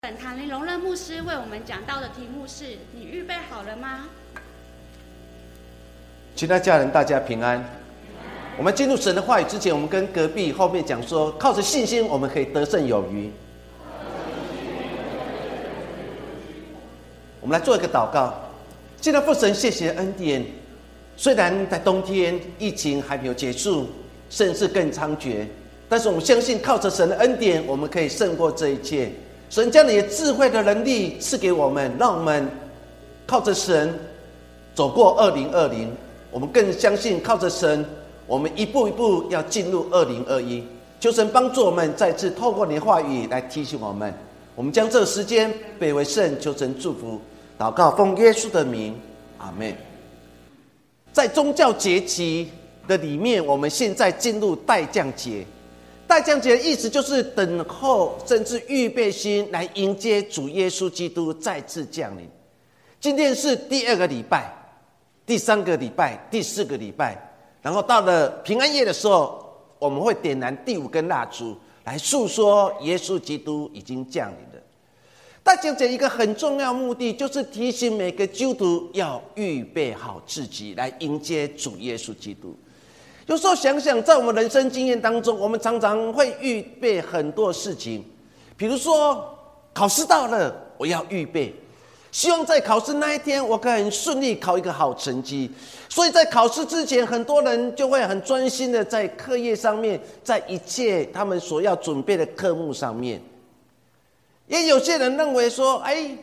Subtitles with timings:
[0.00, 2.64] 本堂林荣任牧师为我们讲到的题目是：
[2.94, 4.06] 你预备好了吗？
[6.36, 7.68] 其他家人，大家平安。
[8.56, 13.28] 我们进入神的话语之前，我们跟隔壁后面讲说，靠着信心，我们可以得胜有余。
[17.40, 18.32] 我们来做一个祷告。
[19.00, 20.46] 既然父神，谢谢恩典。
[21.16, 23.88] 虽然在冬天疫情还没有结束，
[24.30, 25.44] 甚至更猖獗，
[25.88, 29.10] 但是我们相信靠着神的恩典，我们可以胜过这一切。
[29.50, 32.48] 神将你的智慧的能力赐给我们，让我们
[33.26, 33.98] 靠着神
[34.74, 35.90] 走过二零二零。
[36.30, 37.84] 我们更相信靠着神，
[38.26, 40.62] 我们一步一步要进入二零二一。
[41.00, 44.12] 求神帮助我们，再次透过你的话语来提醒我们。
[44.54, 47.18] 我们将这个时间背为圣，求神祝福。
[47.58, 48.94] 祷告，奉耶稣的名，
[49.38, 49.74] 阿门。
[51.12, 52.50] 在宗教节期
[52.86, 55.46] 的里面，我们现在进入代降节。
[56.08, 62.26] 大降节的意思就是等候，甚至预备心来迎接主耶稣基督再次降临。
[62.98, 64.50] 今天是第二个礼拜，
[65.26, 67.14] 第三个礼拜，第四个礼拜，
[67.60, 74.64] 然后到了平安夜的时候，我们会点燃第五根蜡烛，来诉说耶稣基督已经降临了。
[75.42, 82.56] 大降节一个很重要目的，就是提醒每个基督徒要预备好自己，来迎接主耶稣基督。
[83.28, 88.02] 有时候想想，在我们人生经验当中，我们常常会预备很多事情，
[88.56, 89.22] 比如说
[89.74, 91.54] 考试到了，我要预备，
[92.10, 95.50] 希望在考试那一天我可以很顺利考一个好成绩。
[95.90, 103.20] 所以在考试之前，很多人就会很专心的在课业上面，在一切他们所要准备的科目上面。
[104.46, 106.16] 也有些人认为说，哎，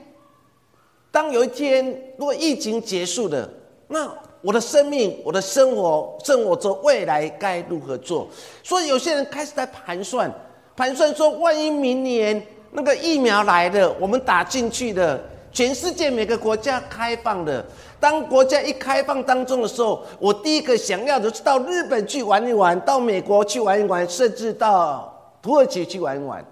[1.12, 1.86] 当有一天
[2.18, 3.48] 如果疫情结束了，
[3.90, 4.12] 那。
[4.46, 8.28] 我的生命，我的生活，生活中未来该如何做？
[8.62, 10.32] 所以有些人开始在盘算，
[10.76, 15.20] 盘算说，万一明年那个疫苗来了，我们打进去的，
[15.52, 17.66] 全世界每个国家开放的，
[18.00, 25.12] 当国家一开放当中的时候，我第一个想要的是到日本去玩一玩，到美国去玩一玩，甚至到
[25.42, 26.46] 土耳其去玩一玩。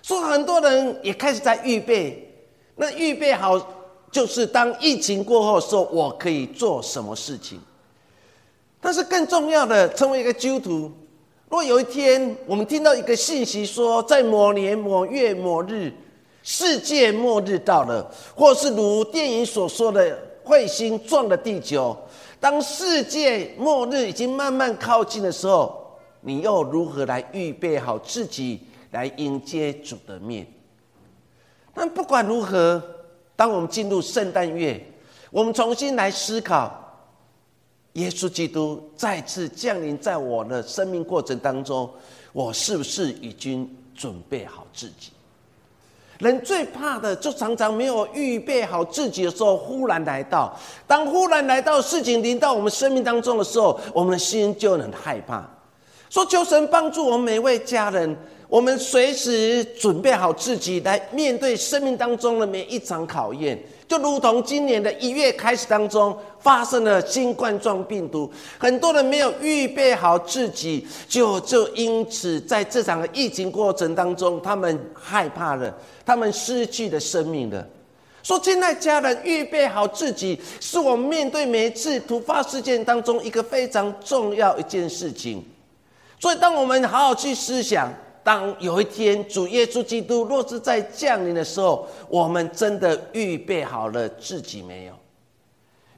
[0.00, 2.32] 所以很多人也开始在预备，
[2.76, 3.60] 那预备好。
[4.16, 7.60] 就是当疫情过后，说我可以做什么事情。
[8.80, 10.70] 但是更重要的，成为一个基督徒，
[11.50, 15.92] 如果有一天我们听到一个信息说，在某年某月某日，
[16.42, 21.94] 世界末日到了，或是如电影所说的彗星撞了地球，
[22.40, 28.60] 当世界末日已经慢慢靠近的时候，你又如何来预备好自己
[28.92, 30.46] 来迎接主的面？
[31.74, 32.82] 但不管如何。
[33.36, 34.82] 当我们进入圣诞月，
[35.30, 36.72] 我们重新来思考，
[37.92, 41.88] 耶稣基督再次降临在我的生命过程当中，
[42.32, 45.10] 我是不是已经准备好自己？
[46.18, 50.58] 人最怕的，就常常没有预备好自己的时候，忽然来到。
[50.86, 55.46] 当忽然来到事情临到我们生命当中的时候，我们的心就很害怕。
[56.08, 58.16] 说求神帮助我们每位家人。
[58.48, 63.58] 我们随时准备好自己来面对生命当中的每一场考验，
[63.88, 77.66] 就如同今年的一月开始当中发生了新冠状病毒，很多人没有预备好自己，就就因此在这场疫情过程当中，他们害怕了，他们失去了生命了。
[78.22, 85.44] 说现在家人预备好自己，是我们面对每一次突发事件当中一个非常重要一件事情。
[86.20, 87.92] 所以，当我们好好去思想。
[88.26, 94.92] 当有一天主耶稣基督若是在降临的时候，我们真的预备好了自己没有？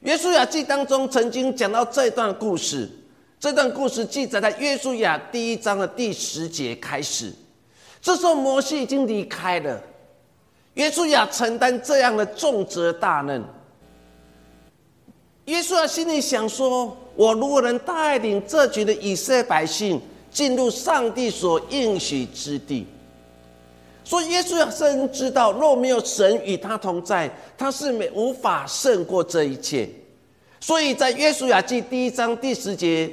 [0.01, 2.87] 约书亚记当中曾经讲到这段故事，
[3.39, 7.33] 这段故事记载在约书亚第一章的第十节开始。
[7.99, 9.81] 这时候摩西已经离开了，
[10.75, 13.43] 约书亚承担这样的重责大任。
[15.45, 19.99] 约书亚心里想说：“我如果能带领这群的以色列百姓。”
[20.31, 22.85] 进入上帝所应许之地，
[24.03, 29.89] 所以耶稣要深知道，若没有神与他同在，他是没无法胜过这一切。
[30.59, 33.11] 所以在约书亚记第一章第十节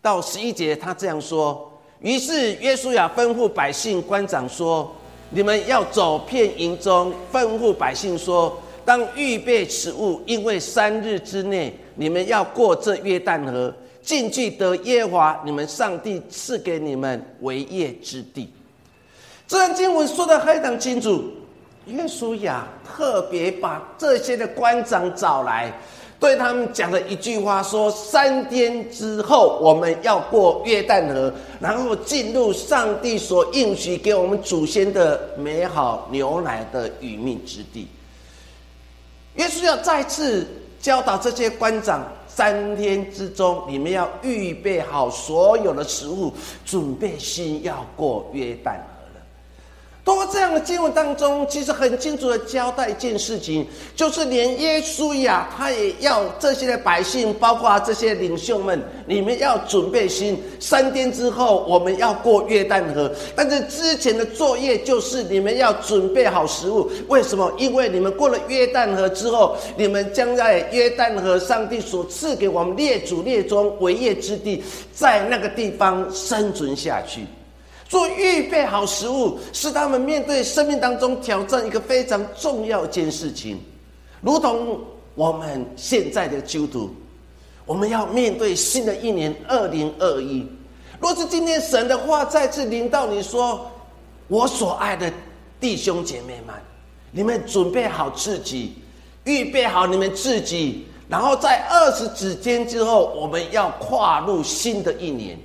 [0.00, 4.90] 到十一节，他这样说：于是约书亚吩咐百姓官长说
[5.30, 13.74] ：“你们要走遍营中，吩咐百姓说：当预备此物，因为三日之内，你们要过这约旦河。”
[14.08, 18.50] 进去得耶和华你们上帝赐给你们为业之地。
[19.46, 21.24] 这段经文说的非常清楚。
[21.84, 25.70] 约书亚特别把这些的官长找来，
[26.18, 31.30] 对他们讲了一句话：说三天之后我们要过约旦河，
[31.60, 37.86] 然后进入上帝所应许给我们祖先的美好牛奶的与命之地。
[39.36, 40.46] 耶稣要再次
[40.80, 42.06] 教导这些官长：
[42.38, 46.32] 三天之中，你们要预备好所有的食物，
[46.64, 48.76] 准备心要过约旦。
[50.08, 60.42] 通过这样的经文当中，其实很清楚的交代一件事情，就是连耶稣呀，他也要这些的百姓，包括这些领袖们，你们要准备心。
[60.58, 66.90] 三天之后，我们要过约旦河，但是之前的作业就是你们要准备好食物。
[67.08, 67.52] 为什么？
[67.58, 77.26] 因为你们过了约旦河之后，你们将在约旦河上帝所赐给我们列祖列宗为业之地，在那个地方生存下去。
[77.88, 83.58] 做预备好食物，是他们面对生命当中挑战一个非常重要一件事情。
[84.20, 84.78] 如同
[85.14, 86.90] 我们现在的基督徒，
[87.64, 90.46] 我们要面对新的一年二零二一。
[91.00, 93.70] 若是今天神的话再次临到你说
[94.28, 95.10] ：“我所爱的
[95.58, 96.54] 弟兄姐妹们，
[97.10, 98.74] 你们准备好自己，
[99.24, 105.38] 预备好你们自己，然后在二十几天之后，我们要跨入新的一年。”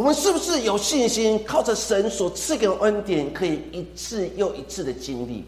[0.00, 5.44] 我们是不是有信心，靠着神所赐给的恩典，可以一次又一次的经历？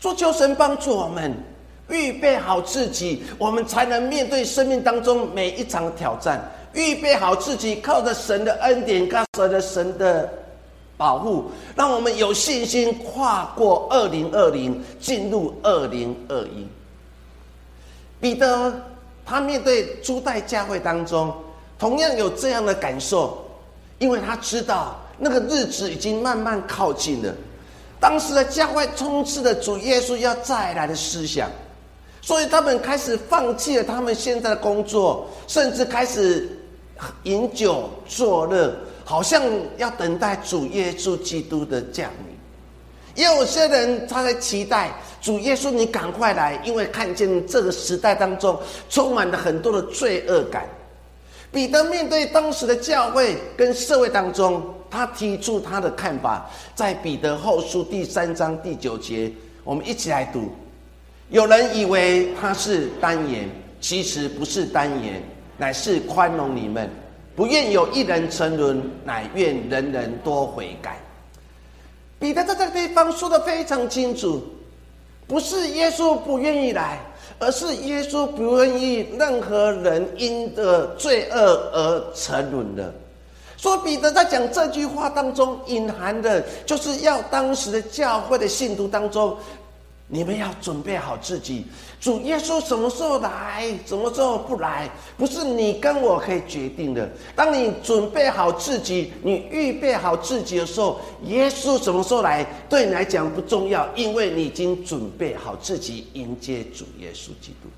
[0.00, 1.32] 说求神帮助我们
[1.88, 6.50] 预备好自己，我们才能面对生命当中每一场挑战。
[6.72, 10.28] 预备好自己，靠着神的恩典，靠着神的
[10.96, 11.44] 保护，
[11.76, 16.66] 让我们有信心跨过二零二零，进入二零二一。
[18.20, 18.74] 彼得
[19.24, 21.32] 他面对初代教会当中。
[21.76, 23.43] 同样有这样的感受，
[23.98, 27.34] 因为他知道那个日子已经慢慢靠近了。
[28.00, 31.48] 当时的教会充斥着主耶稣要再来的思想，
[32.20, 36.48] 所以他们开始放弃了他们现在的工作，甚至开始
[37.22, 38.74] 饮酒作乐，
[39.04, 39.42] 好像
[39.78, 42.34] 要等待主耶稣基督的降临。
[43.14, 44.92] 也有些人他在期待
[45.22, 48.58] 主耶稣你赶快来，因为看见这个时代当中
[48.90, 50.68] 充满了很多的罪恶感。
[51.54, 54.60] 彼得面对当时的教会跟社会当中，
[54.90, 59.30] 他提出他的看法，在彼得后书第三章第九节，
[59.62, 60.50] 我们一起来读。
[61.28, 63.48] 有人以为他是单言，
[63.80, 65.22] 其实不是单言，
[65.56, 66.90] 乃是宽容你们，
[67.36, 70.98] 不愿有一人沉沦，乃愿人人多悔改。
[72.18, 74.42] 彼得在这个地方说的非常清楚，
[75.28, 76.98] 不是耶稣不愿意来。
[77.38, 81.36] 而是耶稣不愿意任何人因的罪恶
[81.72, 82.92] 而沉沦的。
[83.56, 89.36] 说彼得在讲这句话当中隐含的，就是要当时的教会的信徒当中。
[90.06, 91.64] 你们要准备好自己，
[91.98, 97.10] 主耶稣什么时候来，什么时候不来，不是你跟我可以决定的。
[97.34, 107.68] 当你准备好自己，你预备好自己的时候，耶稣什么时候来，对你来讲不重要，因为你已经准备好自己迎接主耶稣基督。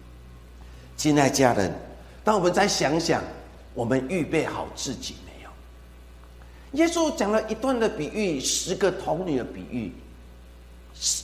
[0.96, 1.72] 亲爱家人，
[2.24, 3.22] 当我们再想想，
[3.72, 5.50] 我们预备好自己没有？
[6.72, 9.92] 耶稣讲了一段的比喻，十个童女的比喻。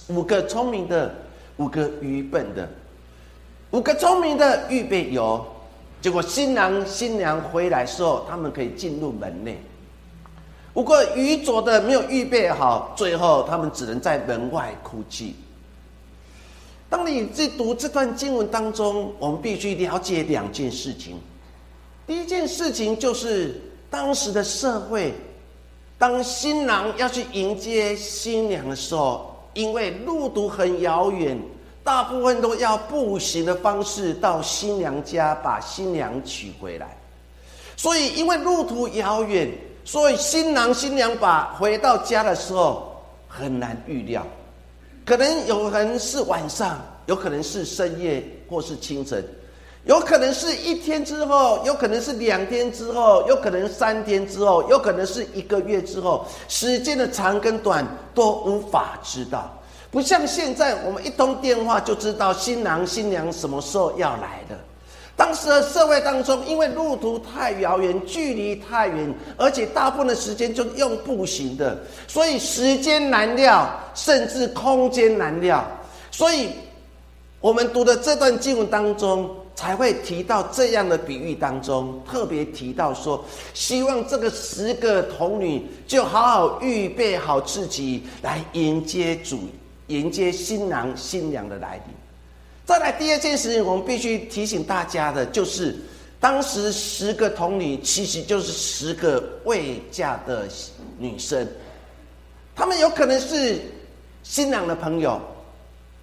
[0.08, 1.14] 五个聪明的，
[1.56, 2.68] 五个愚笨的，
[3.70, 5.44] 五个聪明的预备油，
[6.00, 9.54] 结果新郎新娘回来时候，他们可以进入门内；
[10.74, 15.34] 五个愚拙的没有预备好，最后他们只能在门外哭泣。
[16.90, 21.18] 当你在读这段经文当中，我们必须了解两件事情。
[22.06, 23.58] 第一件事情就是
[23.88, 25.14] 当时的社会，
[25.96, 29.31] 当新郎要去迎接新娘的时候。
[29.54, 31.38] 因为路途很遥远，
[31.84, 36.96] 大部分都要步行的方式到新娘家把新娘娶回来，
[37.76, 39.50] 所以因为路途遥远，
[39.84, 44.26] 所以新郎新娘把回到家的时候很难预料，
[45.04, 49.24] 可能有人是晚上，有可能是深夜或是清晨。
[49.84, 57.84] 有可能是一天之后，有可能是两天之后，有可能三天之后，有可能是一个月之后，时间的长跟短
[58.14, 59.52] 都无法知道。
[59.90, 64.56] 不像现在，我们一通电话就知道新郎新娘什么时候要来的。
[65.16, 75.66] 当时的社会当中，因为路途太遥远，距离太远，而且大部分的时间就用步行的，所以时间难料，甚至空间难料。
[76.12, 76.50] 所以，
[77.40, 79.28] 我们读的这段经文当中。
[79.54, 89.40] 才会提到这样的比喻当中，特别提到说，希望这个十个童女就好好预备好自己，来迎接主，
[89.88, 91.94] 迎接新郎新娘的来临。
[92.64, 95.76] 再来第二件事情，我们必须提醒大家的，就是
[96.18, 100.48] 当时十个童女其实就是十个未嫁的
[100.98, 101.46] 女生，
[102.54, 103.60] 她们有可能是
[104.22, 105.20] 新郎的朋友，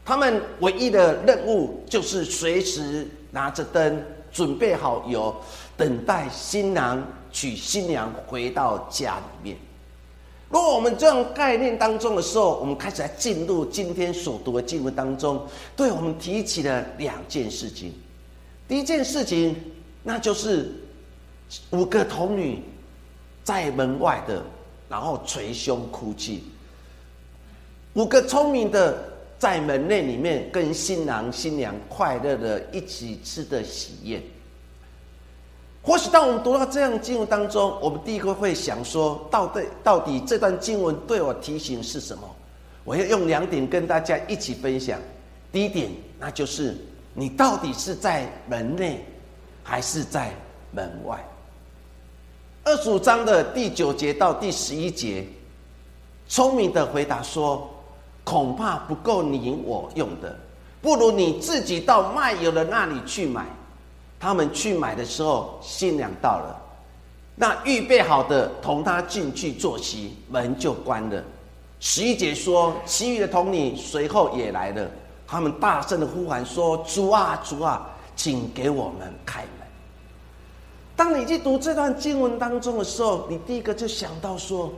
[0.05, 5.35] 他们唯一的任务就是随时拿着灯，准备好油，
[5.77, 9.57] 等待新郎娶新娘回到家里面。
[10.49, 15.45] 如果我们这样概念当中的时候，我们开始来进入今天所读的经文当中，
[15.75, 17.93] 对我们提起了两件事情。
[18.67, 19.55] 第一件事情，
[20.01, 20.71] 那就是
[21.69, 22.63] 五个童女
[23.43, 24.43] 在门外的，
[24.89, 26.41] 然后捶胸哭泣；
[27.93, 28.97] 五个聪明的
[29.39, 34.21] 在门内里面跟新郎新娘快乐的一起吃的喜宴。
[35.81, 42.29] 或许当我们读到这样经文当中，我们第一个会想说：到底到底这段经文对我提醒是什么？
[42.83, 44.99] 我要用两点跟大家一起分享。
[45.53, 46.75] 第一点，那就是
[47.13, 49.05] 你到底是在门内，
[49.63, 50.33] 还是在
[50.71, 51.17] 门外？
[52.65, 55.25] 二十五章的第九节到第十一节，
[56.27, 57.67] 聪明的回答说：
[58.23, 60.35] 恐怕不够你我用的，
[60.81, 63.45] 不如你自己到卖油的那里去买。
[64.19, 66.61] 他们去买的时候，新娘到了，
[67.35, 71.23] 那预备好的同他进去坐席，门就关了。
[71.79, 74.85] 十一姐说，其余的童女随后也来了，
[75.25, 79.67] 他们大声的呼喊说：“主啊，主啊，请给我们开门。”
[80.97, 84.71] 当你去读这段经文当中的时候，你第一个就想到说。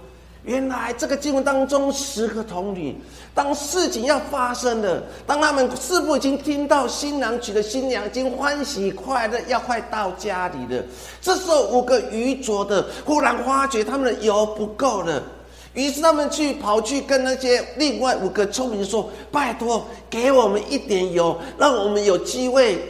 [0.44, 2.96] 原来这个经文当中，十个童女，
[3.34, 10.84] 当事情要发生了，当他们似乎已经听到新郎娶的新娘已经欢喜快乐，要快到家里了。
[11.22, 15.22] 这时候，五个愚拙的忽然发觉他们的油不够了，
[15.76, 22.84] 于是他们去跑去跟那些另外五个聪明说：“拜托，给我们一点油，让我们有机会，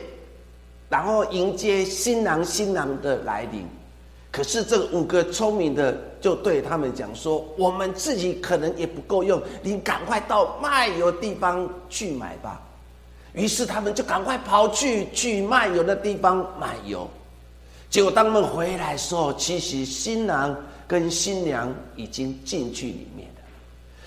[0.88, 3.68] 然后迎接新郎新郎的来临。”
[4.32, 12.62] 可是这五个聪明的就对他们讲说：“我们自己可能也不够用，你赶快到卖油地方去买吧。”
[13.34, 17.10] 于是他们就赶快跑去去卖油的地方买油。
[17.90, 20.56] 结果当他们回来时候，其实新郎
[20.88, 23.42] 跟新娘已经进去里面了。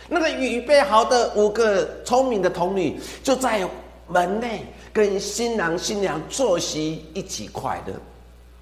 [0.08, 3.68] 那个预备好的五个聪明的童女就在
[4.08, 7.92] 门内跟新郎新娘坐席一起快乐。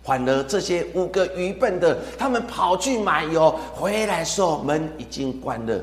[0.02, 5.80] 反而这些五个愚笨的，他们跑去买油，回来时候门已经关了，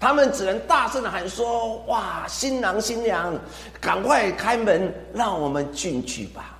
[0.00, 3.32] 他们只能大声的喊说：“哇，新郎新娘，
[3.80, 6.58] 赶快开门，让我们进去吧。”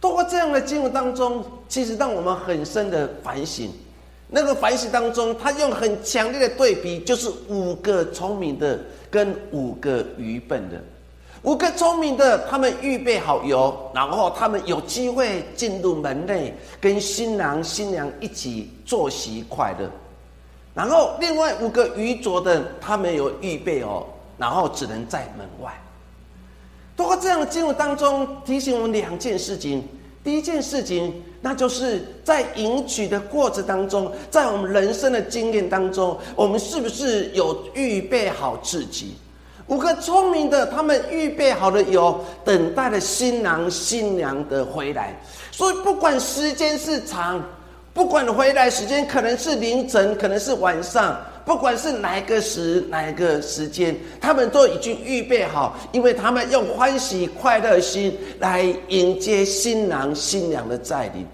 [0.00, 3.70] 通过这样的经文当中，其实让我们很深的反省。
[4.26, 8.78] 那个反省当中，他用很强烈的对比，就是五个聪明的
[9.10, 10.80] 跟五个愚笨的。
[11.42, 19.90] 五个聪明的，他们预备好油，然后他们有机会进入门内，跟新郎新娘一起坐席快乐。
[20.74, 24.04] 然后另外五个愚拙的，他们有预备哦，
[24.36, 25.72] 然后只能在门外。
[26.94, 29.82] 通过这样的经文当中，提醒我们两件事情。
[30.22, 39.14] 第一件事情，那就是在迎娶的过程当中，在我们人生的经验当中，我们是不是有预备好自己？
[39.70, 45.14] 五个聪明的，他们预备好了油，等待了新郎新娘的回来。
[45.52, 47.40] 所以不管时间是长，
[47.94, 61.24] 不管回来时间可能是凌晨，可能是晚上，不管是哪个时哪个时间，他们都已经预备好，因为他们用欢喜快乐心来迎接新郎新娘的再临。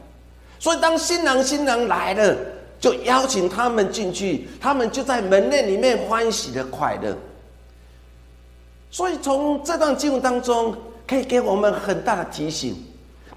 [0.59, 2.37] 所以当新郎新娘来了，
[2.79, 7.17] 就邀请他们进去，他们就在门内里面欢喜的快乐。
[8.97, 10.75] 所以，从这段经文当中，
[11.07, 12.75] 可以给我们很大的提醒：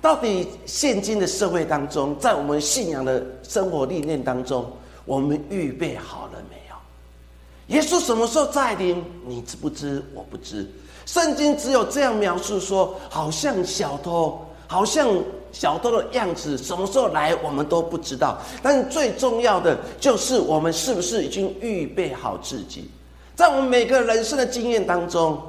[0.02, 4.66] 到底现今的社会当中，在我们信仰的生活理念当中，
[5.04, 7.76] 我们预备好了没有？
[7.76, 9.04] 耶稣什么时候再临？
[9.28, 10.02] 你知不知？
[10.14, 10.66] 我不知。
[11.06, 15.10] 圣经只有这样描述说：好像小偷，好像
[15.52, 18.38] 小偷的样子，什么时候来，我们都不知道。
[18.64, 22.90] 但最重要的就是，我们是不是已经预备好自己？
[23.36, 25.42] 在我们每个人生的经验当中，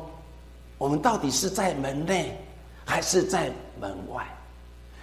[0.80, 2.34] 我们到底是在门内，
[2.86, 4.26] 还是在门外？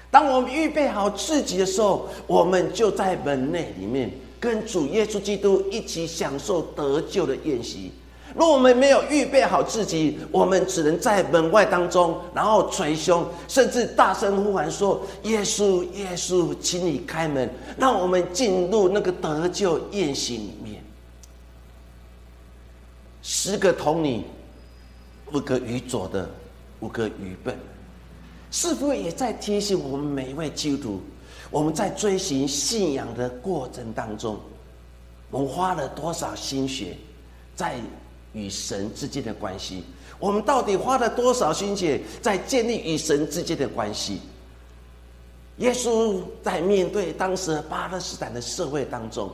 [0.09, 7.91] 当我们预备好自己的时候，我们就在门内里面，跟主耶稣基督一起享受得救的宴席。
[8.35, 20.83] 若我们没有预备好自己，我们只能在门外当中，然后捶胸，甚至大声呼喊说：“耶稣，耶稣，请你开门，让我们进入那个得救宴席里面。”
[23.21, 24.23] 十个童女，
[25.33, 26.29] 五个愚拙的，
[26.79, 27.57] 五个愚笨，
[28.51, 31.01] 是否也在提醒我们每一位基督徒？
[31.49, 34.37] 我们在追寻信仰的过程当中，
[35.29, 36.97] 我们花了多少心血
[37.55, 37.75] 在
[38.33, 39.83] 与神之间的关系？
[40.19, 44.21] 我们到底花了多少心血在建立与神之间的关系？
[45.57, 49.29] 耶稣在面对当时巴勒斯坦的社会当中，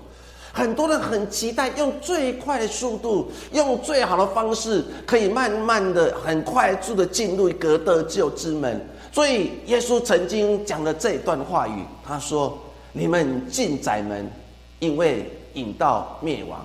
[0.56, 8.80] 很多人很期待用最快的速度，用最好的方式，可以慢慢的、很快速的进入一个得救之门。
[9.12, 12.56] 所以耶稣曾经讲了这段话语，他说
[12.94, 14.32] ：“你们进窄门，
[14.78, 16.64] 因为引到灭亡。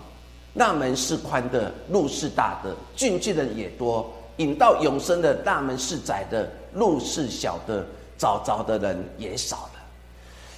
[0.53, 4.05] 那门是宽的，路是大的，进去的人也多；
[4.37, 7.83] 引到永生的大门是窄的，路是小的。”
[8.19, 9.68] 找着的人也少。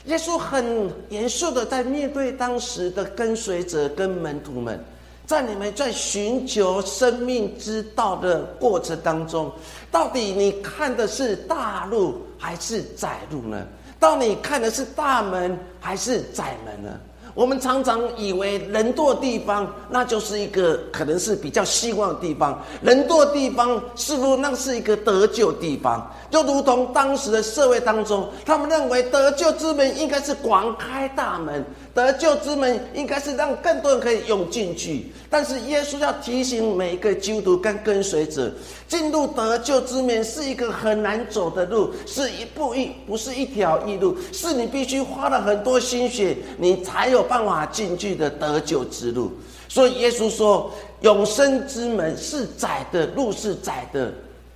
[0.07, 4.83] 耶稣很严肃的在面对当时的跟随者跟门徒们，
[5.26, 9.52] 在你们在寻求生命之道的过程当中，
[9.90, 13.66] 到底你看的是大路还是窄路呢？
[13.99, 16.99] 到底看的是大门还是窄门呢？
[17.34, 22.60] 我们常常以为人多的地方，那就是一个可能是比较希望的地方。
[22.82, 26.10] 人多的地方，似乎那是一个得救地方。
[26.30, 31.64] 就如同当时的社会当中，他们认为得救之门应该是广开大门。
[31.92, 38.52] 得救之门应该是让更多人可以涌进去，但是耶稣要提醒每一个基督徒跟跟随者，
[38.88, 49.30] 进入得救之门是一个很难走的路，是一步一不是一条一路，是你必须花了很多心血，你才有办法进去的得救之路。
[49.68, 50.72] 所以耶稣说，
[51.02, 54.12] 永生之门是窄的，路是窄的，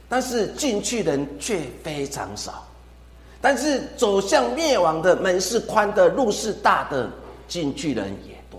[0.09, 2.53] 但是进去人却非常少；
[3.41, 7.09] 但是走向灭亡的门是宽的，路是大的。
[7.47, 8.59] 进去人也多，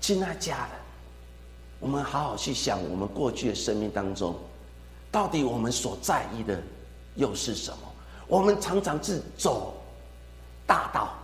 [0.00, 0.68] 亲爱家，
[1.78, 4.34] 我们好好去想，我们过去的生命当中，
[5.10, 6.60] 到底我们所在意的
[7.14, 7.78] 又是什么？
[8.26, 9.74] 我们常常是走
[10.66, 11.14] 大道，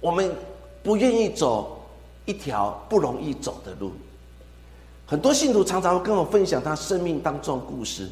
[0.00, 0.34] 我们
[0.82, 1.84] 不愿意走
[2.24, 3.92] 一条不容易走的路。
[5.06, 8.10] 很多信徒常常跟我分享他生命当中故事，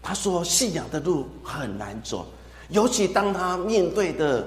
[0.00, 2.26] 他说信仰的路很难走，
[2.68, 4.46] 尤其当他面对的。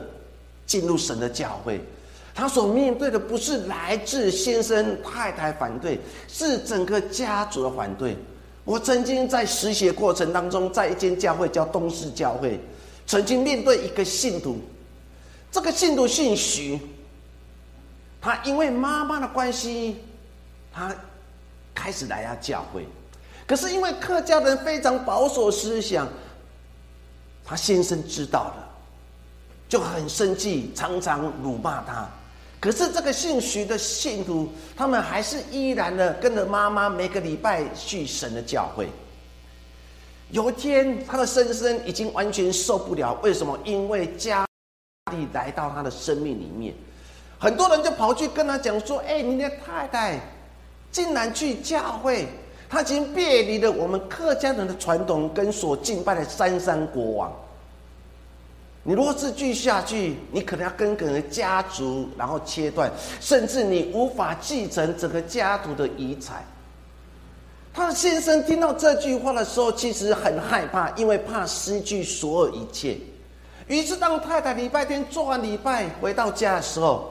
[0.65, 1.81] 进入神的教会，
[2.33, 8.17] 他所面对的不是来自先生太太反对，是整个家族的反对。
[8.65, 12.59] 我曾经在实习过程当中，在一间教会叫东市教会，
[13.05, 14.57] 曾经面对一个信徒，
[15.51, 16.79] 这个信徒姓徐，
[18.19, 19.97] 他因为妈妈的关系，
[20.71, 20.95] 他
[21.75, 22.87] 开始来到教会，
[23.45, 26.07] 可是因为客家人非常保守思想，
[27.45, 28.69] 他先生知道了。
[29.69, 32.07] 就很生气，常常辱骂他。
[32.63, 38.87] 可是这个姓徐的信徒，他们还是依然的跟着妈妈每个礼拜去神的教会。
[40.31, 43.59] 有一天，他的先生已经完全受不了，为什么？
[43.65, 44.47] 因为家
[45.11, 46.73] 里来到他的生命里面，
[47.37, 50.17] 很多人就跑去跟他讲说：“哎，你的太太
[50.89, 52.29] 竟然去教会，
[52.69, 57.29] 他已经别离了我们客家人的传统跟所敬拜的三山国王。”
[58.85, 62.91] 你如果是继续下去，你可能要跟整个家族然后切断，
[63.21, 66.43] 甚至你无法继承整个家族的遗产。
[67.73, 72.97] 他的先生听到这句话的时候，其实很害怕，因为怕失去所有一切。
[73.67, 77.09] 于是，当太太礼拜天做完礼拜回到家的时候，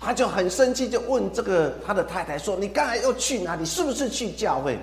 [0.00, 3.64] 他就很生气，就问这个他的太太说：“你刚才又去哪里？
[3.64, 4.76] 是不是去教会？”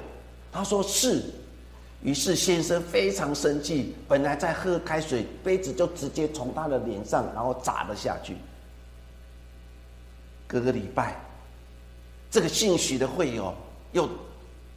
[0.54, 1.22] 他说：“是。”
[2.04, 8.36] 于是先生非常生气，本来在喝开水，杯子就直接从他的脸上然后砸了下去。
[10.46, 11.16] 隔个礼拜，
[12.30, 13.56] 这个姓许的会友
[13.94, 14.10] 又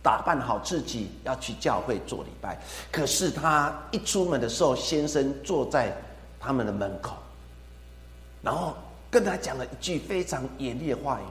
[0.04, 2.56] 打扮好自己要去教会做礼拜，
[2.92, 5.92] 可是他一出门的时候，先生坐在
[6.38, 7.16] 他们的门口，
[8.40, 8.72] 然后
[9.10, 11.24] 跟他讲了一句非常严厉的话语：“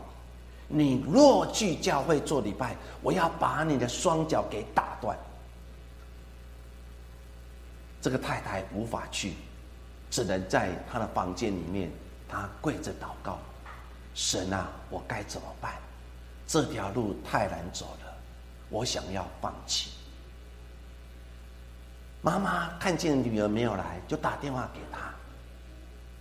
[0.68, 5.18] 你若去教会做礼拜，我要把你的双脚给打断。”
[8.06, 9.34] 这个太太无法去，
[10.12, 11.90] 只能在他的房间里面，
[12.30, 13.40] 他跪着祷告
[14.14, 15.74] ：“神啊，我该怎么办？
[16.46, 18.14] 这条路太难走了，
[18.70, 19.90] 我想要放弃。”
[22.22, 25.12] 妈妈看见女儿没有来，就打电话给他，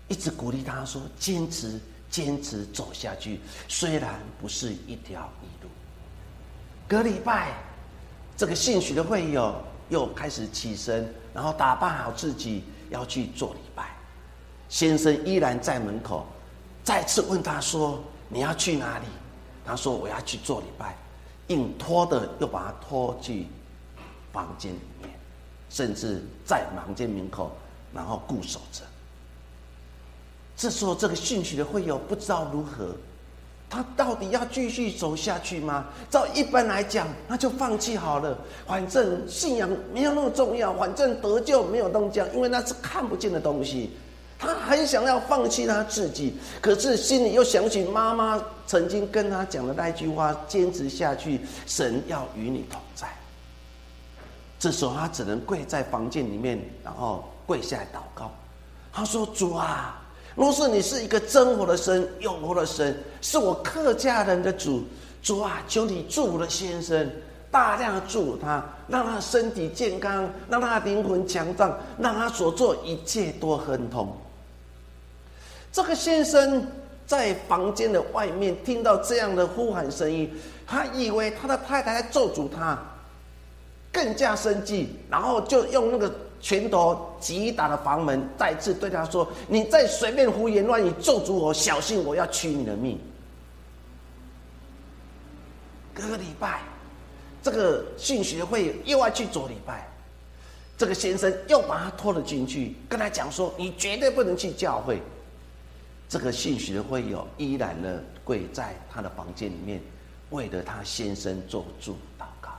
[0.08, 5.68] 一直鼓励他说：“坚持，坚持走下去，虽然不是一条一路。”
[6.88, 7.52] 隔礼拜，
[8.38, 11.12] 这个姓许的会友又开始起身。
[11.32, 13.88] 然后打扮好自己要去做礼拜，
[14.68, 16.24] 先生依然在门口，
[16.84, 19.06] 再次问他说：“你要去哪里？”
[19.66, 20.96] 他说：“我要去做礼拜。”
[21.48, 23.48] 硬拖的又把他拖去
[24.32, 25.10] 房间里面，
[25.68, 27.50] 甚至在房间门口，
[27.92, 28.82] 然后固守着。
[30.56, 32.94] 这时候，这个信许的会友不知道如何，
[33.68, 35.86] 他到底要继续走下去吗？
[36.08, 43.90] 照一般来讲，那就放弃好了，反正信仰没有那么重要，反正得救没有东西，因为那是看不见的东西。
[44.38, 53.08] 他很想要放弃他自己，可是心里又想起妈妈曾经跟他讲的那句话：坚持下去，神要与你同在。
[54.58, 58.30] 这时候，他只能跪在房间里面，然后跪下来祷告。
[58.92, 60.00] 他说：“主啊，
[60.34, 64.82] 若是你是一个真活的神、永活的神，是我客家人的主，
[65.22, 67.08] 主啊，求你祝福的先生，
[67.50, 74.12] 大量的祝福他，让他身体健康，让他灵魂强壮，让他所做一切都亨通。”
[75.72, 76.66] 这个先生
[77.06, 80.32] 在房间的外面听到这样的呼喊声音，
[80.66, 82.76] 他以为他的太太在咒诅他，
[83.92, 86.12] 更加生气，然后就用那个
[86.44, 93.00] 拳头击打了房门，再次对他说：“你再随便胡言乱语咒诅我，小心我要取你的命。”
[95.94, 96.60] 隔个礼拜，
[97.42, 99.88] 这个信学会又要去做礼拜，
[100.76, 105.00] 这个先生又把他拖了进去，跟他讲说：“你绝对不能去教会。”
[106.10, 109.80] 这个信许的会友依然呢跪在他的房间里面，
[110.28, 112.50] 为了他先生做主祷告。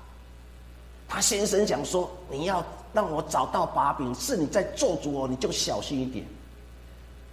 [1.08, 6.26] 他先生讲说：“你要让我找到把柄，是你在做主哦，你就小心一点。”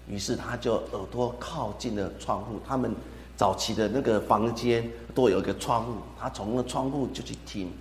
[0.09, 2.61] 于是他就耳朵靠近了窗户。
[2.67, 2.93] 他们
[3.37, 7.73] 早期的那个房间都有一个窗户，他从那窗户就去听。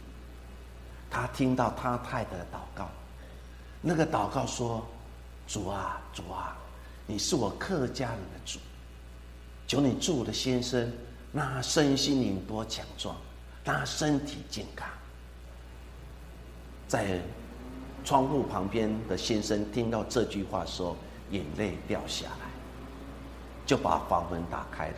[1.10, 2.88] 他听到他太太的祷告，
[3.82, 4.86] 那个祷告说
[5.48, 6.56] ：“主啊，主啊。”
[7.08, 8.60] 你是我客家人的主，
[9.68, 10.90] 求你祝我的先生，
[11.34, 13.18] 让他身心灵多强壮，
[13.66, 14.88] 让他身体健康。
[16.88, 17.20] 在
[18.04, 20.98] 窗户旁边的先生听到这句话时候，
[21.30, 22.50] 眼泪掉下来，
[23.66, 24.98] 就把房门打开了，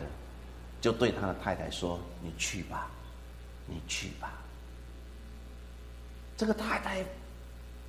[0.80, 2.90] 就对他的太太说：“你去吧，
[3.66, 4.32] 你去吧。”
[6.36, 7.04] 这个太太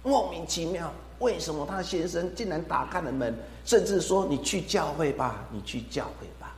[0.04, 0.92] 莫名其妙。
[1.20, 6.54] 为什么他先生竟然打开了门，甚至说：“你去教会吧，你去教会吧。”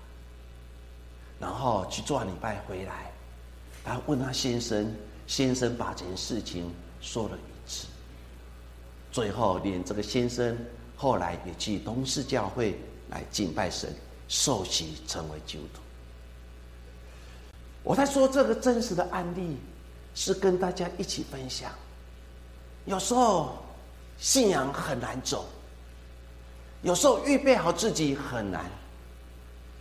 [1.39, 3.12] 然后去做礼拜回来，
[3.84, 4.91] 他问他先生，
[5.28, 7.38] 先生把这件事情说了。
[9.12, 10.58] 最后，连这个先生
[10.96, 13.93] 后来也去东市教会来敬拜神，
[14.28, 15.82] 受洗成为基督徒。
[17.84, 19.58] 我在说这个真实的案例，
[20.13, 21.72] 是跟大家一起分享。
[22.86, 23.58] 有时候。
[24.20, 25.46] 信仰很难走，
[26.82, 28.65] 有时候预备好自己很难，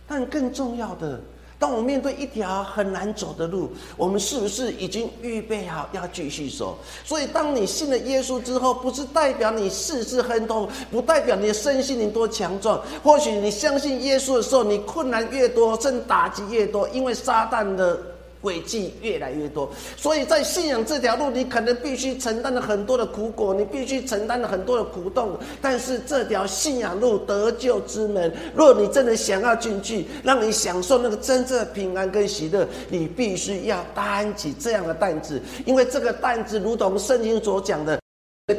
[0.07, 1.19] 但更重要的，
[1.59, 6.77] 当我面对一条很难走的路，我们是不是已经预备好要继续走？
[7.03, 12.81] 所以，当你信了耶稣之后，不是代表你事事亨通，不代表你的身心灵多强壮。
[13.03, 17.99] 或许你相信耶稣的时候，你困难越多，甚至打击越多，因为撒旦的。
[18.41, 25.37] 轨迹越来越多，所以在信仰这条路，你可能必须承担了很多的苦果，你必须承担了很多的苦痛。
[25.61, 37.99] 但是这条信仰路得救之门，若你真的想要进去，让你享受那个真正的平安跟喜乐，你必须要担起这样的担子，因为这个担子如同圣经所讲的，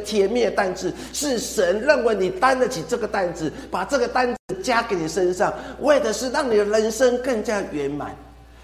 [0.05, 8.15] 铁面担子是神认为你担得起这个担子，把这个担子加给你身上，为的是让你的人生更加圆满。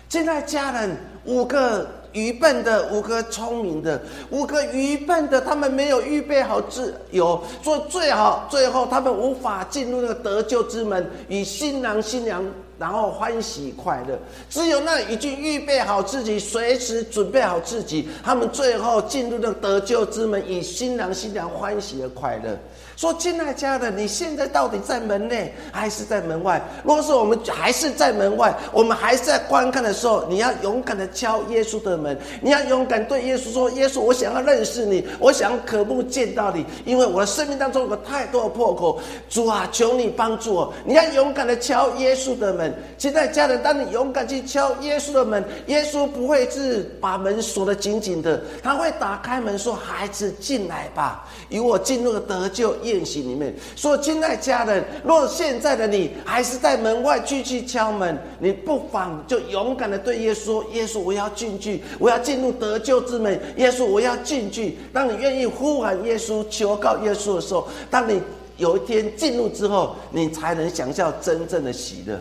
[0.09, 12.41] 现在家人五个愚笨的，五个聪明的，五个愚笨的，他们没有预备好自由，所以最好最后他们无法进入那个得救之门，与新郎新娘
[12.77, 14.17] 然后欢喜快乐。
[14.49, 22.57] 只有那已经预备好自己，随时准备好自己，他们最后进入那个得救之门，与新郎新娘欢喜而快乐。
[22.95, 26.62] 说，亲爱家人，你现在到底在门内还是在门外？
[26.84, 39.01] 如果是我们还是在门外，我们还是在观看的时候，你要勇敢的敲耶稣的门，你要勇敢对耶稣说：“耶稣，我想要认识你，我想渴慕见到你，因为我的生命当中有太多的破口。
[39.29, 40.73] 主啊，求你帮助我！
[40.86, 42.73] 你要勇敢的敲耶稣的门。
[42.97, 64.77] 现在家人，当你勇敢去敲耶稣的门，耶稣不会是把门锁得紧紧的，他会打开门说：‘孩子，进来吧，与我进入得救。’宴席里面说：“亲爱家人，若现在的你还是在门外继续敲门，你不妨就勇敢的对耶稣说：‘耶稣，我要进去，我要进入得救之门。’耶稣，我要进去。
[64.93, 68.21] 当你愿意呼喊耶稣、求告耶稣的时候，当你
[68.57, 72.19] 有一天进入之后，你才能享受真正的喜乐。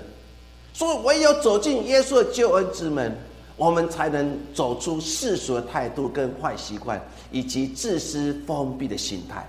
[0.73, 3.17] 所以，唯有走进耶稣的救恩之门，
[3.57, 7.01] 我们才能走出世俗的态度跟坏习惯，
[7.31, 9.49] 以及自私封闭的心态。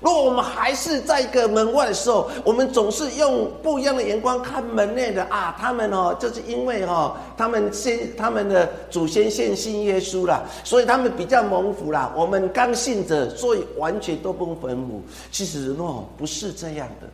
[0.00, 12.10] 如果我们还是在一个门外的时候，我们总是用不一样的眼光看门内的啊，他们哦，就是因为哦，他们先他们的祖先先信耶稣啦，所以他们比较蒙福啦。
[12.16, 15.02] 我们刚信者，所以完全都不蒙福。
[15.30, 17.06] 其实哦，不是这样的。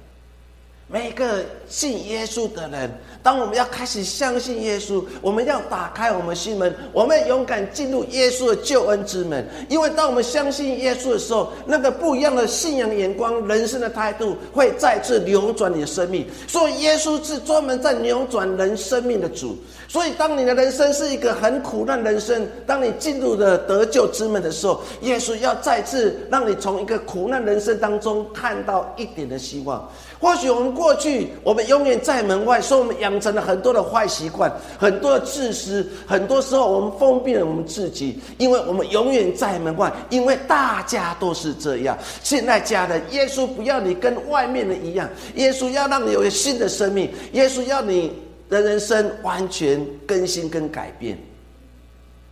[0.89, 2.89] 每个信耶稣的人，
[3.21, 9.45] 当我们要开始相信耶稣，我们要打开我们心门，我们勇敢进入耶稣的救恩之门。
[9.69, 16.25] 因为当我们相信耶稣的时候，那个不一样的信仰眼光、人生的态度，会再次扭转你的生命。
[16.47, 19.59] 所以，耶稣是专门在扭转人生命的主。
[19.89, 29.89] 所以，当你的人生是一个很苦难人生，当你进入了得救之门的时候，耶稣要再次让你从一个苦难人生当中看到一点的希望。
[30.19, 35.87] 或许我们过去，我们永远在门外，说我们养成了很多的坏习惯，很多的自私。
[36.07, 41.97] 很多时候，我们封闭了我们自己，因为我们永远在门外，因为大家都是这样。
[42.23, 48.11] 现在家人，耶稣不要你跟外面的一样，耶稣要让你有新的生命，耶稣要你
[48.49, 51.19] 的人生完全更新跟改变。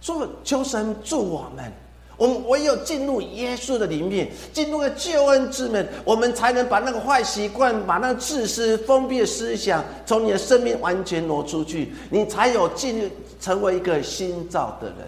[0.00, 1.72] 说求神助我们。
[2.16, 14.98] 我们唯有进入耶稣的里面，进入了救恩之门，我们才能把那个坏习惯、把那个自私、封闭的思想从你的生命完全挪出去，你才有进入成为一个新造的人。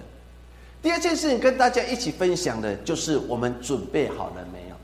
[0.82, 4.74] 第二件事情跟大家一起分享的，就是我们准备好了没有？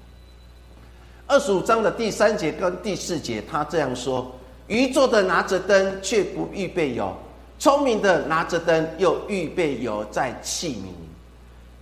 [1.26, 4.32] 二十五章的第三节跟第四节，他这样说：
[4.72, 7.14] 愚拙的拿着灯，却不预备油；
[7.58, 10.86] 聪明的拿着灯，又预备油在器皿。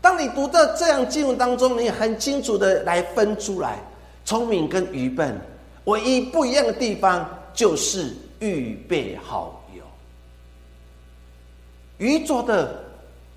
[0.01, 3.79] 当你读到这样经文当中，你很清楚的来分出来，
[4.25, 5.41] 聪明跟愚笨，
[5.85, 7.25] 唯一不一样的地方
[7.55, 9.85] 就是预备好油。
[11.99, 12.75] 愚拙的，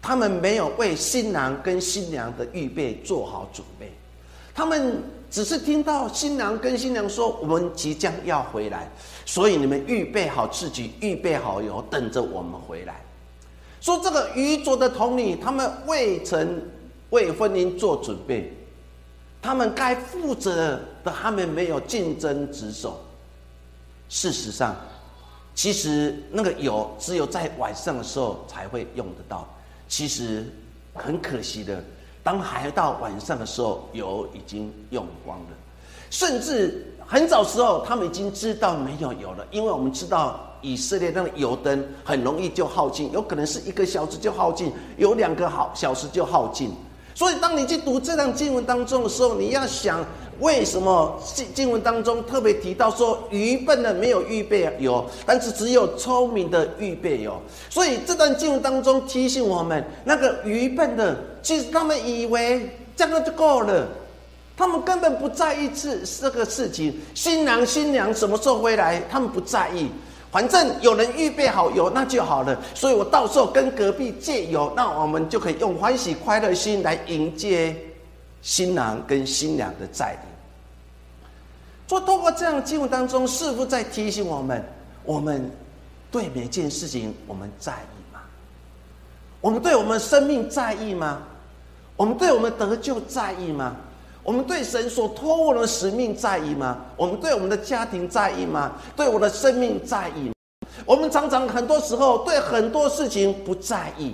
[0.01, 3.91] 他们没有为新郎跟新娘的预备做好准备，
[4.53, 8.87] 他们只是听到新郎跟新娘说：“我们即将要回来，
[9.25, 13.01] 所以你们预备好自己，预备好油，等着我们回来。”
[13.81, 16.61] 说这个愚拙的童女，他们未曾
[17.09, 18.53] 为婚姻做准备，
[19.41, 22.99] 他们该负责的，他们没有竞争职守。
[24.07, 24.75] 事实上，
[25.55, 29.47] 其实那个油只有在晚上的时候才会用得到。
[29.87, 30.45] 其实
[30.93, 31.83] 很可惜的，
[32.23, 35.45] 当还到晚上的时候，油已经用光了，
[36.09, 40.39] 甚至很早时候，他们已经知道没有油了，因为我们知道。
[40.65, 46.71] 以色列那个油灯很容易就耗尽，有可能是一个小时就耗尽，有两个好小时就耗尽。
[47.13, 49.99] 所以，当你去读这段经文当中的时候，你要想，
[50.39, 57.41] 为什么经经文当中特别提到说，愚笨的没有预备有，但是只有聪明的预备有。
[57.69, 63.87] 所以，这段经文当中提醒我们，那个愚笨的，其实他们以为这样就够了，
[64.57, 66.93] 他们根本不在意这这个事情。
[67.13, 69.89] 新郎新娘什么时候回来，他们不在意。
[70.31, 72.59] 反正有人预备好油，那就好了。
[72.73, 77.75] 所以我到时候跟隔壁借油，那我们就可以用欢喜快乐心来迎接
[78.43, 80.19] 新郎跟新娘的在临。
[81.87, 84.63] 说透过这样的经文当中，是否在提醒我们：
[85.03, 85.49] 我们
[86.11, 88.19] 对每件事情我们在意吗？
[89.41, 91.21] 我们对我们生命在意吗？
[91.95, 93.75] 我们对我们得救在意吗？
[94.23, 96.79] 我们对神所托我们的使命在意吗？
[96.97, 98.73] 我们对我们的家庭在意吗？
[98.95, 100.31] 对我的生命在意？
[100.85, 104.13] 我们常常很多时候对很多事情不在意。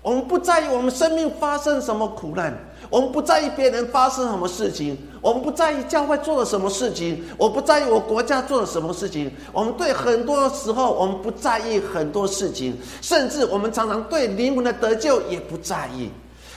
[0.00, 2.56] 我们不在意我们生命发生什么苦难，
[2.90, 9.30] 我们不在意别人发生什么事情，我们不在意教会做了什么事情，我不在意我国家做了什么事情。
[9.52, 16.10] 我们对很多时候我们不在意很多事情，甚至我们常常对灵魂的得救也不在意。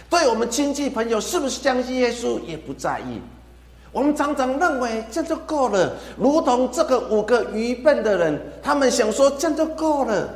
[0.09, 3.21] 对我们亲戚朋友是不是相信耶稣也不在意，
[3.91, 10.29] 我们常常认为这就够了，如同这个五个愚笨的人，他们想说这就够了，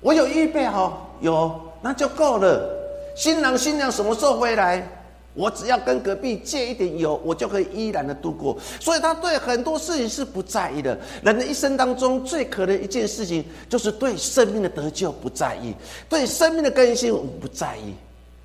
[0.00, 2.73] 我有预备好，有那就够了。
[3.14, 4.86] 新郎新娘什么时候回来？
[5.34, 8.56] 我只要跟隔壁借一点油，我就可以依然的度过。
[8.78, 10.96] 所以他对很多事情是不在意的。
[11.22, 15.74] 人的一生当中最可能一件事情，就是对生命的得救不在意，
[16.08, 17.94] 对生命的更新我们不在意。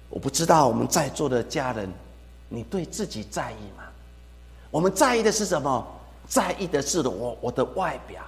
[0.10, 1.88] 我不知道我们在座的家人，
[2.48, 3.84] 你对自己在意吗？
[4.72, 5.88] 我们在意的是什么？
[6.28, 8.24] 在意的是我我的外表，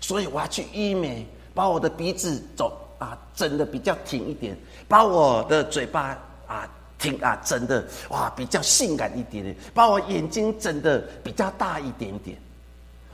[0.00, 4.56] 所以我要去医美，把我的鼻子走啊整的比较挺一点，
[4.90, 12.36] 把我的嘴巴啊挺啊整的哇比较性感一点点，把我眼睛整的比较大一点点。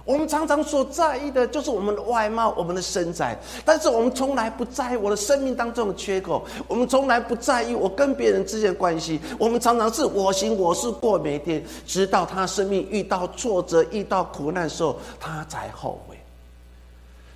[0.07, 9.21] 我们常常所在意的就是我们的外貌、我们的身材，但是我们从来不在意我的生命当中的缺口，我们从来不在意我跟别人之间的关系。
[9.39, 16.17] 我们常常是我行我素过每天，直到他生命遇到挫折、遇到苦难的时候，他才后悔。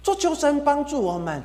[0.03, 1.43] 做求神帮助我们，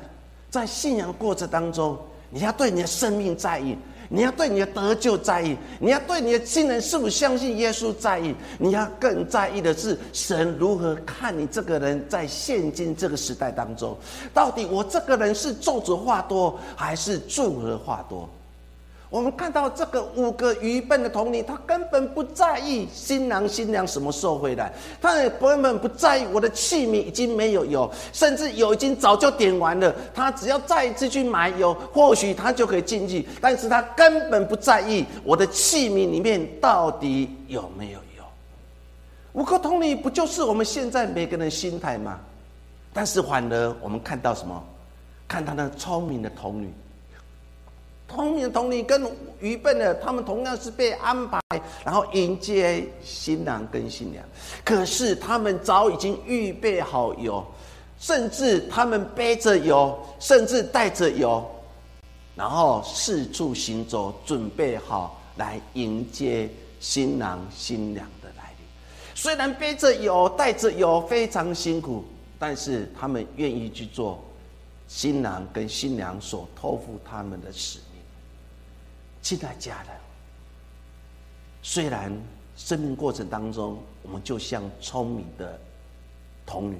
[0.48, 1.98] 在信仰过程当中，
[2.30, 3.76] 你要对你的生命在意。
[4.08, 13.98] 你要对你的得救在意，你要对你的亲人是否相信耶稣在意，你要更在意的是神如何看你这个人在现今这个时代当中，
[14.32, 18.28] 到底我这个人是咒诅话多还是祝福话多？
[19.08, 29.94] 我们看到这个五个愚笨的童女，她根本不在意新郎新娘什么时候回来，他也根本不在意我的器皿已经没有油，甚至油已经早就点完了。
[30.12, 33.26] 她只要再一次去买油，或许她就可以进去。
[33.40, 38.24] 但是她根本不在意我的器皿里面到底有没有油。
[39.34, 42.18] 五个童女不就是我们现在每个人心态吗？
[42.92, 44.60] 但是反而我们看到什么？
[45.28, 46.72] 看他那聪明的童女。
[48.08, 49.02] 聪明的童女跟
[49.40, 51.40] 愚笨的，他们同样是被安排，
[51.84, 54.24] 然后迎接新郎跟新娘。
[54.64, 57.44] 可是他们早已经预备好油，
[57.98, 61.44] 甚至他们背着油，甚至带着油，
[62.34, 66.48] 然后四处行走，准备好来迎接
[66.80, 68.66] 新郎新娘的来临。
[69.14, 72.02] 虽然背着油、带着油非常辛苦，
[72.38, 74.24] 但是他们愿意去做
[74.88, 77.78] 新郎跟新娘所托付他们的事。
[79.26, 79.90] 亲爱家人，
[81.60, 82.12] 虽然
[82.56, 85.58] 生命过程当中，我们就像聪明的
[86.46, 86.78] 童女，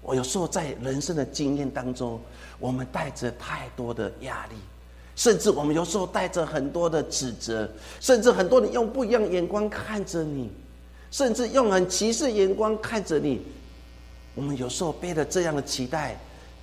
[0.00, 2.20] 我有时候在人生的经验当中，
[2.60, 4.54] 我们带着太多的压力，
[5.16, 10.52] 甚至我们有时候带着很多的指责，甚至很多人用不一样眼光看着你，
[11.10, 13.42] 甚至用很歧视眼光看着你，
[14.36, 16.16] 我们有时候背着这样的期待，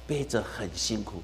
[0.07, 1.21] 背着很辛苦。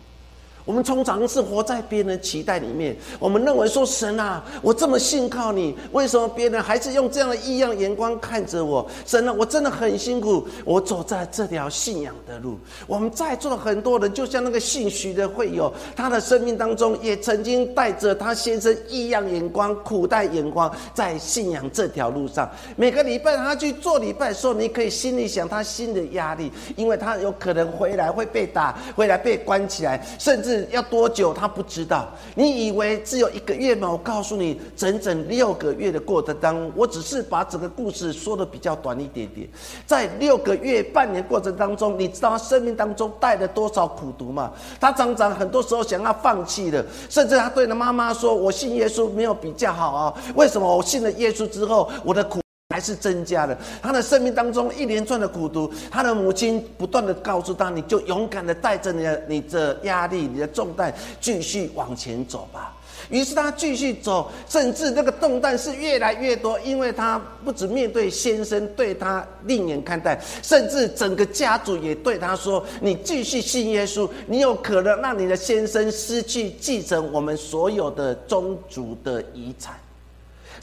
[0.65, 8.86] 我们通常是活在别人的期待里面，我们认为说神啊，我这么信靠你，为什么别人还是用这样的异样眼光看着我？
[9.06, 12.58] 神啊，我真的很辛苦，我走在这条信仰的路。
[12.88, 22.49] 我们在座的很多人，就像那个姓徐的会友，他的生命当中也曾经带着他先生异样眼光、苦待眼光，在信仰这条路上。
[22.75, 30.54] 每个礼拜他去做礼拜的时候，你可以心里想他新的压力，因为他有可能回来会被打，回来被关起来，甚至。
[30.71, 31.33] 要多久？
[31.33, 32.07] 他不知道。
[32.35, 33.89] 你以为只有一个月吗？
[33.91, 39.47] 我告诉你，整整六个月的过程当中，我只是把整个故事说的比较短一点点。
[39.85, 44.51] 在六个月、半年过程当中，你知道他生命当中带了多少苦毒吗？
[44.79, 52.39] 他常常很多时候想要放弃的，甚至他对他妈妈说：“我信耶稣没有比较好啊，为什么我信了耶稣之后，我的苦？”
[52.75, 62.75] 还是增加了他的生命当中一连串的苦毒，他的母亲不断的告诉他：“你就勇敢的带着你的你的压力、你的重担，继续往前走吧。”
[63.09, 79.75] 于是他继续走，甚至那个重担是越来越多，因为他不止面对先生对他另眼看待，甚至整个家族也对他说：“你继续信耶稣，你有可能让你的先生失去继承我们所有的宗族的遗产。”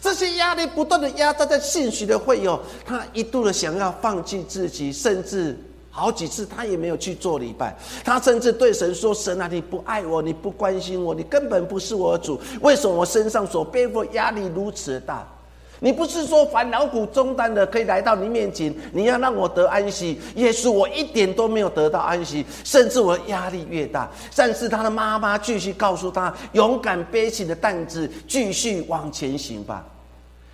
[0.01, 5.57] 这些压力不断的压榨在信许的会有，他一度的想要放弃自己，甚至
[5.91, 7.77] 好几次他也没有去做礼拜。
[8.05, 12.41] 他甚至对神说：“神啊，你不爱我，你不关心我，你根本不是我的主。
[12.63, 15.27] 为什么我身上所背负压力如此大？
[15.83, 20.17] 你不是说烦恼苦中担的可以来到你面前，你要让我得安息？
[20.37, 24.09] 耶稣，我一点都没有得到安息，甚至我压力越大。
[24.37, 29.85] 但是他的妈妈继续告诉他：勇敢背起的担子，继续往前行吧。”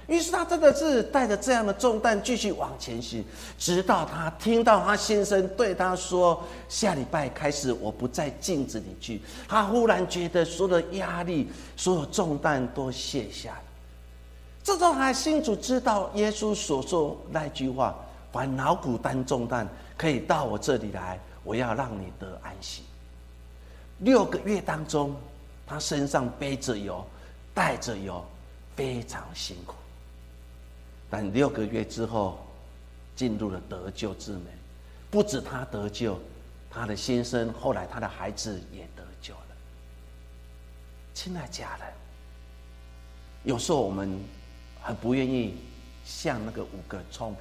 [0.09, 3.23] 于是他真的是带着这样的重担继续往前行，
[3.59, 13.53] 直到他听到他先生对他说：“下礼拜开始，我不在镜子里去。”他忽然觉得所有的压力、所有重担都卸下。
[14.69, 17.97] 这时候他清楚知道耶稣所说那句话
[18.31, 22.83] ：“凡劳苦担重担，可以到我这里来，我要让你得安息。”
[24.01, 25.17] 六个月当中，
[25.67, 27.03] 他身上背着油，
[27.55, 28.23] 带着油，
[28.77, 29.75] 非常辛苦。
[31.09, 32.39] 但六个月之后，
[33.17, 34.43] 进入了得救之门，
[35.11, 36.21] 不止他得救，
[36.71, 39.41] 他的先生后来他的孩子也得救了。
[41.15, 41.89] 亲爱家人，
[43.45, 44.23] 有时候我们
[44.89, 45.55] 很不愿意
[46.03, 47.41] 像那个五个聪明，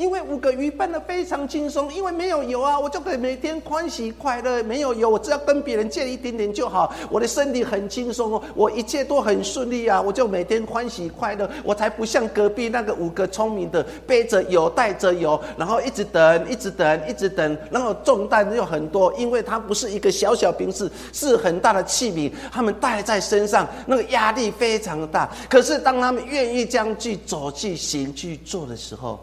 [0.00, 4.62] 因为五个鱼笨的非常轻松，因为没有油啊，我就可以每天欢喜快乐。
[4.62, 6.90] 没有油，我只要跟别人借一点点就好。
[7.10, 11.46] 我的身体很轻松哦，我一切都很顺利啊，我就每天欢喜快乐。
[11.62, 25.30] 我才不像隔壁那个五个聪明的，背着油带着油，然后一直等，一直等，一直等，然后重担又很多，因为它不是一个小小瓶子，是很大的器皿，他们带在身上，那个压力非常的大。
[25.46, 29.20] 可是当他们愿意将去走去行去做的时候，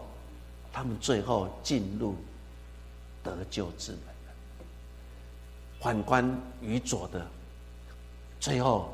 [0.72, 2.14] 他们最后进入
[3.22, 4.32] 得救之门了。
[5.80, 7.26] 反观愚拙的，
[8.38, 8.92] 最后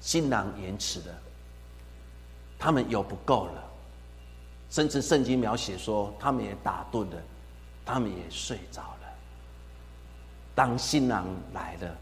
[0.00, 1.14] 新郎延迟了，
[2.58, 3.64] 他们有不够了，
[4.70, 7.22] 甚至圣经描写说，他们也打盹了，
[7.84, 9.08] 他们也睡着了。
[10.54, 11.96] 当新郎来了，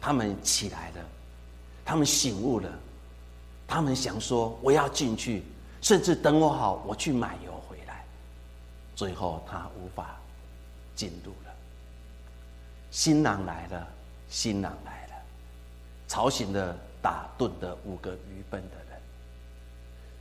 [0.00, 1.04] 他们起来了，
[1.84, 2.68] 他们醒悟了，
[3.66, 5.42] 他们想说：“我要进去，
[5.80, 7.52] 甚至等我好，我去买油。”
[8.94, 10.16] 最后，他无法
[10.94, 11.54] 进入了。
[12.90, 13.88] 新郎来了，
[14.28, 15.12] 新郎来了，
[16.06, 19.00] 吵醒了打盹的五个愚笨的人。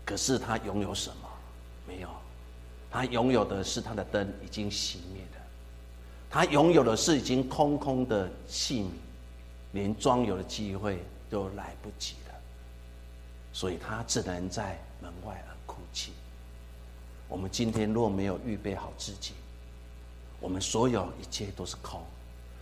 [0.05, 1.29] 可是他拥有什么？
[1.87, 2.09] 没有。
[2.89, 5.41] 他拥有的是他的灯已经熄灭了。
[6.29, 8.89] 他拥有的是已经空空的器皿，
[9.71, 12.35] 连装油的机会都来不及了。
[13.51, 15.52] 所以他只能在门外了。
[17.33, 19.33] 我们今天若没有预备好自己，
[20.39, 21.99] 我们所有一切都是空，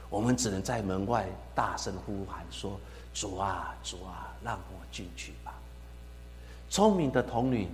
[0.10, 2.80] 我们只能在门外大声呼喊说
[3.14, 5.54] ：“主啊，主啊，让我进去吧！”
[6.72, 7.68] 聪明的童女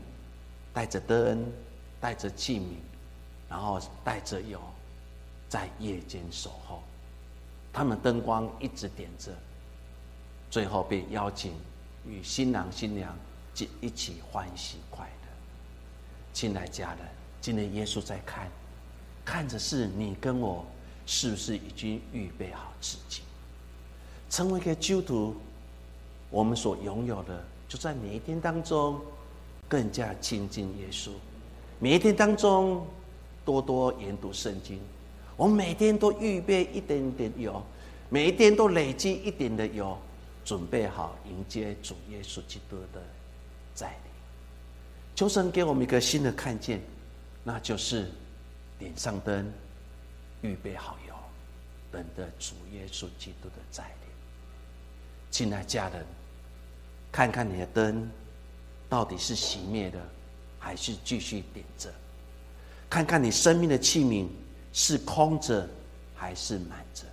[0.74, 1.45] 带着灯，
[2.02, 2.78] 带着器皿，
[3.48, 4.60] 然后带着油，
[5.48, 6.82] 在夜间守候。
[7.72, 9.32] 他们灯光一直点着，
[10.50, 11.54] 最后被邀请
[12.08, 13.16] 与新郎新娘
[13.56, 15.16] 一一起欢喜快乐。
[16.38, 16.99] 亲爱家人，
[17.41, 18.47] 今天耶稣在看，
[19.25, 20.63] 看着是你跟我，
[21.07, 23.23] 是不是已经预备好自己，
[24.29, 25.35] 成为一个基督徒？
[26.29, 29.01] 我们所拥有的，就在每一天当中，
[29.67, 31.09] 更加亲近耶稣。
[31.79, 32.85] 每一天当中，
[33.43, 34.79] 多多研读圣经。
[35.35, 37.59] 我们每天都预备一点点油，
[38.09, 39.97] 每一天都累积一点的油，
[40.45, 43.01] 准备好迎接主耶稣基督的
[43.73, 44.07] 再临。
[45.18, 46.80] 求神给我们一个新的看见，
[47.43, 48.07] 那就是
[48.78, 49.51] 点上灯，
[50.41, 51.15] 预备好油，
[51.91, 54.09] 等着主耶稣基督的再临。
[55.32, 56.05] 亲爱家人，
[57.11, 58.07] 看看你的灯
[58.88, 59.99] 到底是熄灭的，
[60.59, 61.91] 还是继续点着？
[62.88, 64.28] 看看你生命的器皿
[64.72, 65.68] 是空着，
[66.13, 67.05] 还是满着？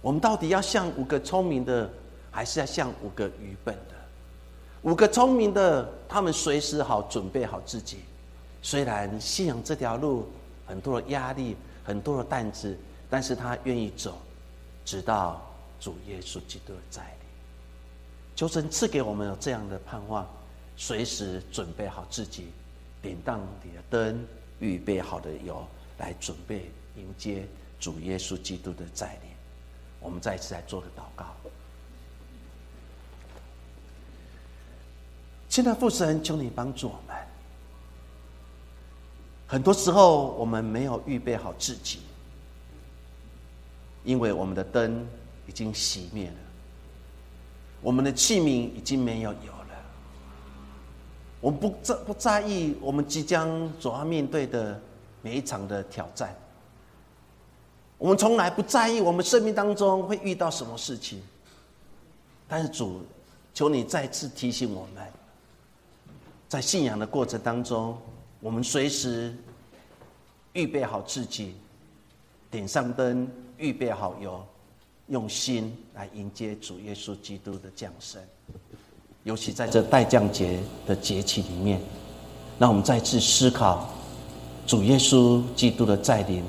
[0.00, 1.88] 我们到底要像五个聪明的，
[2.32, 3.93] 还是要像五个愚笨的？
[4.84, 8.00] 五个聪明的，他们随时好准备好自己。
[8.60, 10.28] 虽然信仰这条路
[10.66, 12.76] 很多的压力，很多的担子，
[13.08, 14.18] 但是他愿意走，
[14.84, 15.40] 直到
[15.80, 17.10] 主耶稣基督的再临。
[18.36, 20.28] 求神赐给我们有这样的盼望，
[20.76, 22.48] 随时准备好自己，
[23.00, 24.22] 点当你的灯，
[24.58, 25.66] 预备好的油，
[25.96, 27.46] 来准备迎接
[27.80, 29.30] 主耶稣基督的在临。
[29.98, 31.33] 我们再一次来做个祷告。
[35.54, 37.16] 现在父神，求你帮助我们。
[39.46, 42.00] 很多时候，我们没有预备好自己，
[44.02, 45.06] 因为我们的灯
[45.46, 46.36] 已经熄灭了，
[47.80, 49.84] 我们的器皿已经没有油了。
[51.40, 54.82] 我们不在不在意我们即将所要面对的
[55.22, 56.34] 每一场的挑战，
[57.96, 61.22] 我们从来不在意我们生命当中会遇到什么事情。
[62.48, 63.06] 但是主，
[63.54, 65.06] 求你再次提醒我们。
[66.48, 67.96] 在信仰的过程当中，
[68.40, 69.34] 我们随时
[70.52, 71.54] 预备好自己，
[72.50, 73.28] 点上灯，
[73.58, 74.40] 预备好油，
[75.08, 78.20] 用心来迎接主耶稣基督的降生。
[79.24, 81.80] 尤其在这待降节的节气里面，
[82.58, 83.88] 让我们再次思考
[84.66, 86.44] 主耶稣基督的再临，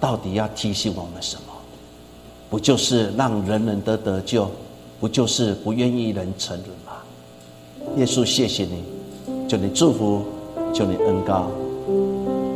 [0.00, 1.42] 到底要提醒我们什么？
[2.50, 4.50] 不就是让人人得得救？
[4.98, 7.02] 不就是不愿意人成人吗？
[7.98, 8.97] 耶稣，谢谢你。
[9.48, 10.22] 求你祝福，
[10.74, 11.46] 求你恩高。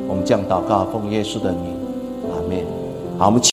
[0.07, 1.74] 我们将祷告奉耶稣的名，
[2.30, 2.62] 阿门。
[3.18, 3.40] 好，我们。